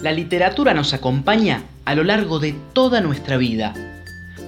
[0.00, 3.74] La literatura nos acompaña a lo largo de toda nuestra vida,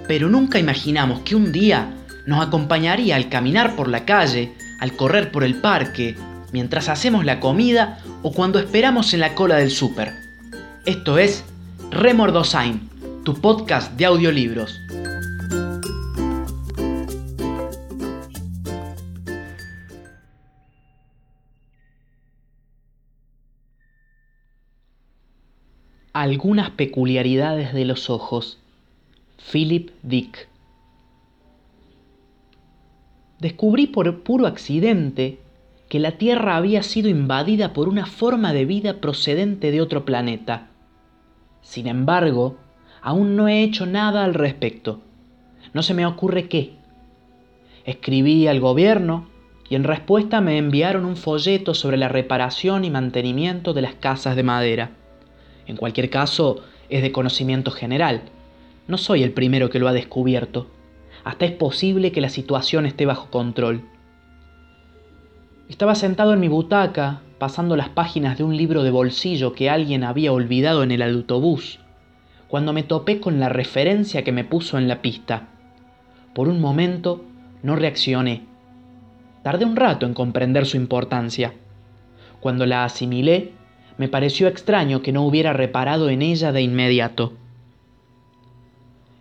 [0.07, 1.93] pero nunca imaginamos que un día
[2.25, 6.17] nos acompañaría al caminar por la calle, al correr por el parque,
[6.53, 10.13] mientras hacemos la comida o cuando esperamos en la cola del súper.
[10.87, 11.45] Esto es
[11.91, 12.89] Remordosain,
[13.25, 14.81] tu podcast de audiolibros.
[26.21, 28.59] Algunas peculiaridades de los ojos.
[29.51, 30.51] Philip Dick.
[33.39, 35.39] Descubrí por puro accidente
[35.89, 40.67] que la Tierra había sido invadida por una forma de vida procedente de otro planeta.
[41.63, 42.59] Sin embargo,
[43.01, 45.01] aún no he hecho nada al respecto.
[45.73, 46.75] No se me ocurre qué.
[47.87, 49.31] Escribí al gobierno
[49.71, 54.37] y en respuesta me enviaron un folleto sobre la reparación y mantenimiento de las casas
[54.37, 55.00] de madera.
[55.71, 58.23] En cualquier caso, es de conocimiento general.
[58.89, 60.67] No soy el primero que lo ha descubierto.
[61.23, 63.85] Hasta es posible que la situación esté bajo control.
[65.69, 70.03] Estaba sentado en mi butaca, pasando las páginas de un libro de bolsillo que alguien
[70.03, 71.79] había olvidado en el autobús,
[72.49, 75.51] cuando me topé con la referencia que me puso en la pista.
[76.35, 77.25] Por un momento
[77.63, 78.43] no reaccioné.
[79.45, 81.55] Tardé un rato en comprender su importancia.
[82.41, 83.53] Cuando la asimilé,
[84.01, 87.35] me pareció extraño que no hubiera reparado en ella de inmediato.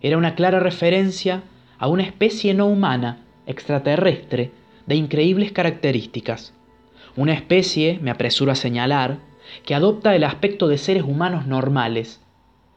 [0.01, 1.43] Era una clara referencia
[1.79, 4.51] a una especie no humana, extraterrestre,
[4.85, 6.53] de increíbles características.
[7.17, 9.17] Una especie, me apresuro a señalar,
[9.65, 12.21] que adopta el aspecto de seres humanos normales.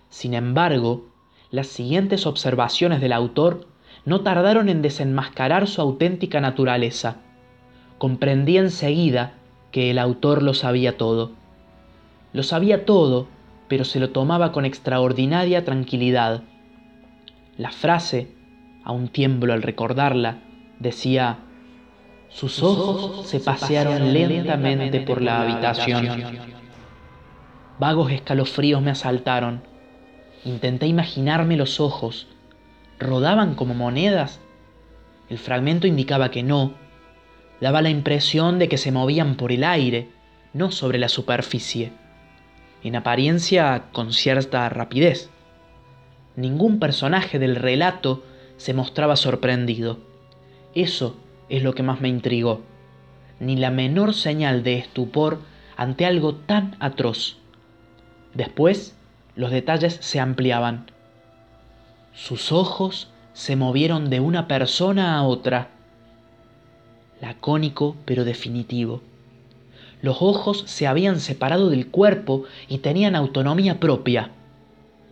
[0.09, 1.07] Sin embargo,
[1.53, 3.69] las siguientes observaciones del autor
[4.05, 7.19] no tardaron en desenmascarar su auténtica naturaleza.
[7.99, 9.35] Comprendí enseguida
[9.71, 11.41] que el autor lo sabía todo.
[12.33, 13.29] Lo sabía todo,
[13.69, 16.43] pero se lo tomaba con extraordinaria tranquilidad.
[17.59, 18.29] La frase,
[18.85, 20.39] aún tiemblo al recordarla,
[20.79, 21.39] decía,
[22.31, 26.09] sus ojos se pasearon lentamente por la habitación.
[27.79, 29.63] Vagos escalofríos me asaltaron.
[30.47, 32.29] Intenté imaginarme los ojos.
[32.99, 34.41] ¿Rodaban como monedas?
[35.29, 36.73] El fragmento indicaba que no.
[37.61, 40.09] Daba la impresión de que se movían por el aire,
[40.55, 41.93] no sobre la superficie
[42.83, 45.31] en apariencia con cierta rapidez.
[46.37, 48.23] Ningún personaje del relato
[48.57, 49.99] se mostraba sorprendido.
[50.75, 51.17] Eso
[51.49, 52.63] es lo que más me intrigó.
[53.41, 55.41] Ni la menor señal de estupor
[55.77, 57.39] ante algo tan atroz.
[58.35, 58.97] Después,
[59.37, 60.91] los detalles se ampliaban.
[62.15, 65.69] Sus ojos se movieron de una persona a otra.
[67.21, 69.03] Lacónico pero definitivo.
[70.03, 74.33] Los ojos se habían separado del cuerpo y tenían autonomía propia.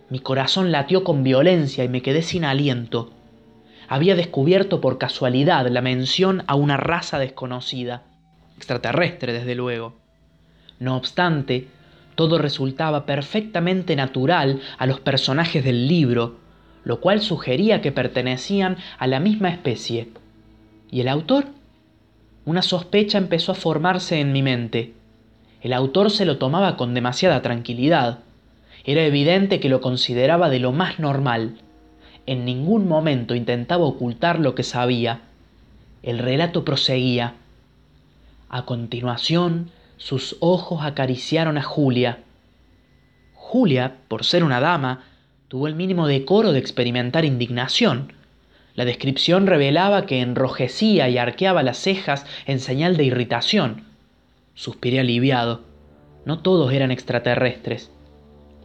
[0.09, 3.11] Mi corazón latió con violencia y me quedé sin aliento.
[3.87, 8.03] Había descubierto por casualidad la mención a una raza desconocida,
[8.57, 9.95] extraterrestre desde luego.
[10.79, 11.67] No obstante,
[12.15, 16.35] todo resultaba perfectamente natural a los personajes del libro,
[16.83, 20.09] lo cual sugería que pertenecían a la misma especie.
[20.89, 21.45] ¿Y el autor?
[22.43, 24.93] Una sospecha empezó a formarse en mi mente.
[25.61, 28.19] El autor se lo tomaba con demasiada tranquilidad.
[28.83, 31.57] Era evidente que lo consideraba de lo más normal.
[32.25, 35.21] En ningún momento intentaba ocultar lo que sabía.
[36.01, 37.35] El relato proseguía.
[38.49, 42.23] A continuación, sus ojos acariciaron a Julia.
[43.35, 45.03] Julia, por ser una dama,
[45.47, 48.13] tuvo el mínimo decoro de experimentar indignación.
[48.75, 53.85] La descripción revelaba que enrojecía y arqueaba las cejas en señal de irritación.
[54.53, 55.61] Suspiré aliviado.
[56.25, 57.91] No todos eran extraterrestres.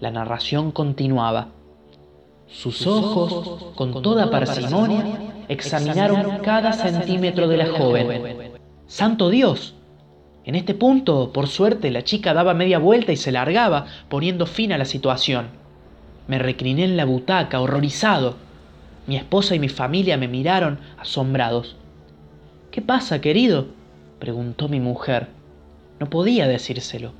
[0.01, 1.49] La narración continuaba.
[2.49, 5.19] Sus ojos, con toda parsimonia,
[5.49, 8.53] examinaron cada centímetro de la joven.
[8.87, 9.75] ¡Santo Dios!
[10.45, 14.73] En este punto, por suerte, la chica daba media vuelta y se largaba, poniendo fin
[14.73, 15.49] a la situación.
[16.29, 18.37] Me recliné en la butaca, horrorizado.
[19.07, 21.77] Mi esposa y mi familia me miraron asombrados.
[22.73, 23.69] ¿Qué pasa, querido?
[24.19, 25.29] preguntó mi mujer.
[26.01, 27.13] No podía decírselo.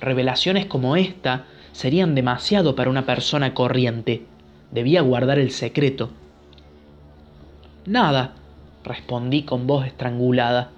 [0.00, 4.24] Revelaciones como esta serían demasiado para una persona corriente.
[4.72, 6.10] Debía guardar el secreto.
[7.86, 8.34] Nada,
[8.84, 10.70] respondí con voz estrangulada.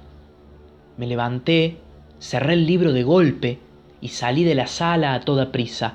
[0.99, 1.79] Me levanté,
[2.19, 3.59] cerré el libro de golpe
[4.03, 5.95] y salí de la sala a toda prisa.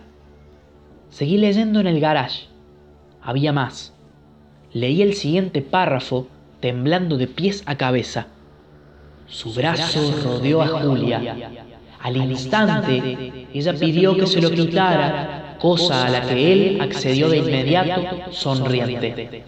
[1.10, 2.48] Seguí leyendo en el garage.
[3.22, 3.95] Había más
[4.76, 6.28] leí el siguiente párrafo
[6.60, 8.28] temblando de pies a cabeza.
[9.26, 11.50] Su brazo rodeó a Julia.
[12.02, 17.38] Al instante Ella pidió que se lo quitara, cosa a la que él accedió de
[17.38, 19.46] inmediato, sonriente.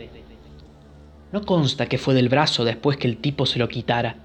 [1.34, 4.16] No consta que fue del brazo después que el tipo se lo quitara.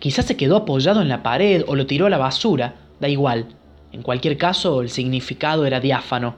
[0.00, 3.46] Quizás se quedó apoyado en la pared o lo tiró a la basura, da igual.
[3.92, 6.34] En cualquier caso, el significado era diáfano.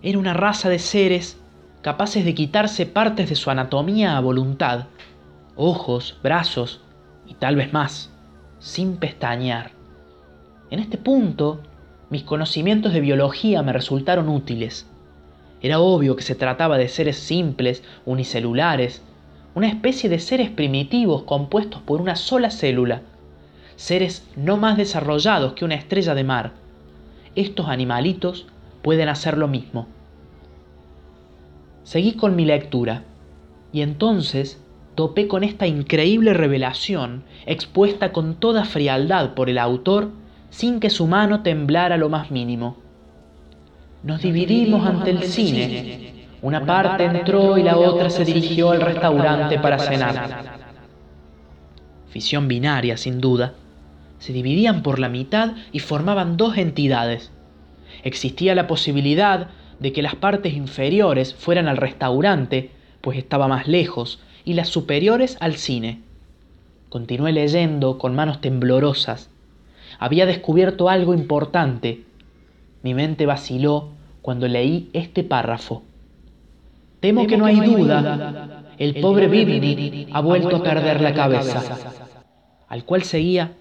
[0.00, 1.40] Era una raza de seres
[1.86, 4.86] capaces de quitarse partes de su anatomía a voluntad,
[5.54, 6.80] ojos, brazos
[7.28, 8.10] y tal vez más,
[8.58, 9.70] sin pestañear.
[10.70, 11.60] En este punto,
[12.10, 14.90] mis conocimientos de biología me resultaron útiles.
[15.62, 19.04] Era obvio que se trataba de seres simples, unicelulares,
[19.54, 23.02] una especie de seres primitivos compuestos por una sola célula,
[23.76, 26.50] seres no más desarrollados que una estrella de mar.
[27.36, 28.48] Estos animalitos
[28.82, 29.86] pueden hacer lo mismo.
[31.86, 33.04] Seguí con mi lectura
[33.72, 34.60] y entonces
[34.96, 40.10] topé con esta increíble revelación expuesta con toda frialdad por el autor
[40.50, 42.78] sin que su mano temblara lo más mínimo.
[44.02, 46.26] Nos dividimos ante el cine.
[46.42, 50.58] Una parte entró y la otra se dirigió al restaurante para cenar.
[52.08, 53.54] Fisión binaria, sin duda.
[54.18, 57.30] Se dividían por la mitad y formaban dos entidades.
[58.02, 62.70] Existía la posibilidad de que las partes inferiores fueran al restaurante,
[63.00, 66.00] pues estaba más lejos, y las superiores al cine.
[66.88, 69.30] Continué leyendo con manos temblorosas
[69.98, 72.02] había descubierto algo importante.
[72.82, 73.90] Mi mente vaciló
[74.22, 75.82] cuando leí este párrafo.
[77.00, 81.62] Temo que no hay duda, el pobre Bibni ha vuelto a perder la cabeza.
[82.68, 83.52] Al cual seguía,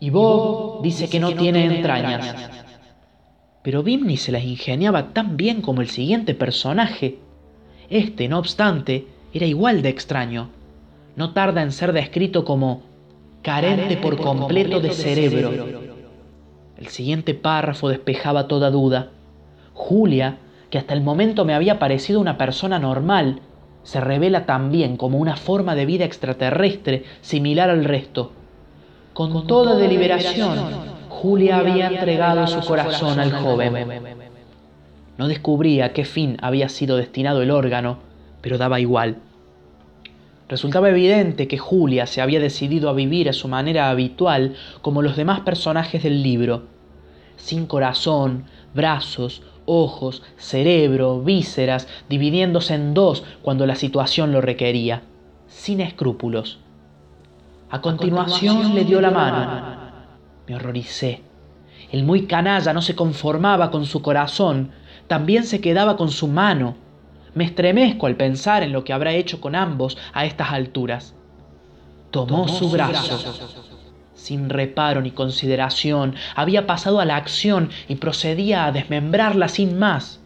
[0.00, 2.67] y Bob dice que no tiene entrañas.
[3.62, 7.18] Pero Bimni se las ingeniaba tan bien como el siguiente personaje.
[7.90, 10.50] Este, no obstante, era igual de extraño.
[11.16, 12.82] No tarda en ser descrito como
[13.42, 15.52] carente por completo de cerebro.
[16.76, 19.10] El siguiente párrafo despejaba toda duda.
[19.74, 20.38] Julia,
[20.70, 23.40] que hasta el momento me había parecido una persona normal,
[23.82, 28.32] se revela también como una forma de vida extraterrestre similar al resto.
[29.14, 33.74] Con toda deliberación, Julia había entregado su corazón al joven.
[35.16, 37.98] No descubría a qué fin había sido destinado el órgano,
[38.40, 39.16] pero daba igual.
[40.48, 45.16] Resultaba evidente que Julia se había decidido a vivir a su manera habitual como los
[45.16, 46.66] demás personajes del libro,
[47.36, 55.02] sin corazón, brazos, ojos, cerebro, vísceras, dividiéndose en dos cuando la situación lo requería,
[55.48, 56.60] sin escrúpulos.
[57.70, 59.77] A continuación, le dio la mano.
[60.48, 61.22] Me horroricé.
[61.92, 64.72] El muy canalla no se conformaba con su corazón,
[65.06, 66.76] también se quedaba con su mano
[67.38, 71.14] me estremezco al pensar en lo que habrá hecho con ambos a estas alturas.
[72.10, 73.16] Tomó, su brazo.
[74.14, 80.20] Sin reparo ni consideración, había pasado a la acción y procedía a desmembrarla sin más.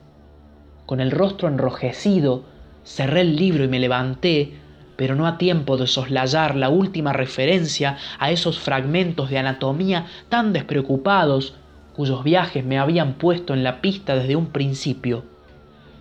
[0.87, 2.45] Con el rostro enrojecido,
[2.85, 4.59] cerré el libro y me levanté,
[4.97, 10.53] pero no a tiempo de soslayar la última referencia a esos fragmentos de anatomía tan
[10.53, 11.55] despreocupados
[11.95, 15.25] cuyos viajes me habían puesto en la pista desde un principio.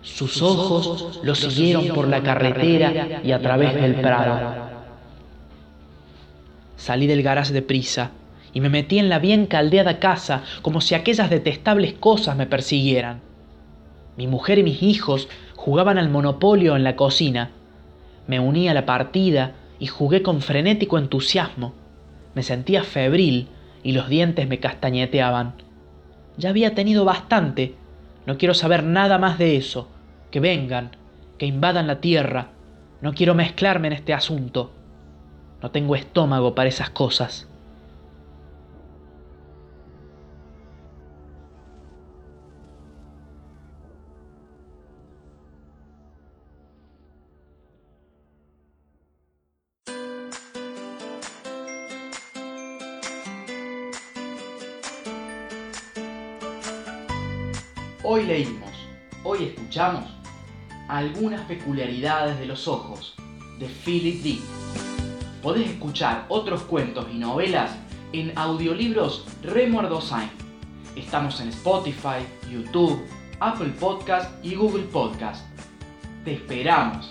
[0.02, 4.72] Sus ojos lo siguieron por la carretera y a través del prado.
[6.76, 8.10] Salí del garage de prisa
[8.52, 13.20] y me metí en la bien caldeada casa como si aquellas detestables cosas me persiguieran.
[14.16, 17.50] Mi mujer y mis hijos jugaban al monopolio en la cocina.
[18.32, 21.74] Me uní a la partida y jugué con frenético entusiasmo.
[22.34, 23.48] Me sentía febril
[23.82, 25.56] y los dientes me castañeteaban.
[26.38, 27.74] Ya había tenido bastante
[28.26, 29.88] no quiero saber nada más de eso.
[30.30, 30.92] Que vengan,
[31.38, 32.50] que invadan la tierra.
[33.00, 34.72] No quiero mezclarme en este asunto.
[35.60, 37.48] No tengo estómago para esas cosas.
[58.04, 58.72] Hoy leímos,
[59.22, 60.02] hoy escuchamos
[60.88, 63.14] algunas peculiaridades de los ojos
[63.60, 64.40] de Philip Dick.
[65.40, 67.70] Podés escuchar otros cuentos y novelas
[68.12, 70.30] en audiolibros Remuerdo Sign.
[70.96, 73.00] Estamos en Spotify, YouTube,
[73.38, 75.46] Apple Podcast y Google Podcast.
[76.24, 77.08] Te esperamos.